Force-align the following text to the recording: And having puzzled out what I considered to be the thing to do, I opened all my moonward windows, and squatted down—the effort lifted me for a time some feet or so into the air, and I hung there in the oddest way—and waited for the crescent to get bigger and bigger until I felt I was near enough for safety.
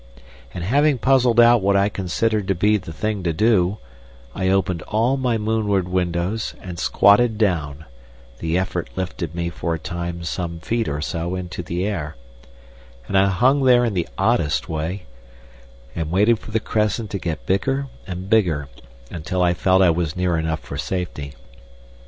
And 0.51 0.63
having 0.63 0.97
puzzled 0.97 1.39
out 1.39 1.61
what 1.61 1.75
I 1.75 1.87
considered 1.87 2.47
to 2.47 2.55
be 2.55 2.75
the 2.77 2.91
thing 2.91 3.21
to 3.21 3.31
do, 3.33 3.77
I 4.33 4.49
opened 4.49 4.81
all 4.87 5.15
my 5.15 5.37
moonward 5.37 5.87
windows, 5.87 6.55
and 6.59 6.79
squatted 6.79 7.37
down—the 7.37 8.57
effort 8.57 8.89
lifted 8.95 9.35
me 9.35 9.51
for 9.51 9.75
a 9.75 9.77
time 9.77 10.23
some 10.23 10.59
feet 10.59 10.87
or 10.89 11.01
so 11.01 11.35
into 11.35 11.61
the 11.61 11.85
air, 11.85 12.15
and 13.07 13.15
I 13.15 13.27
hung 13.27 13.63
there 13.63 13.85
in 13.85 13.93
the 13.93 14.09
oddest 14.17 14.67
way—and 14.67 16.09
waited 16.09 16.39
for 16.39 16.49
the 16.49 16.59
crescent 16.59 17.11
to 17.11 17.19
get 17.19 17.45
bigger 17.45 17.85
and 18.07 18.27
bigger 18.27 18.69
until 19.11 19.43
I 19.43 19.53
felt 19.53 19.83
I 19.83 19.91
was 19.91 20.15
near 20.15 20.35
enough 20.35 20.61
for 20.61 20.77
safety. 20.77 21.35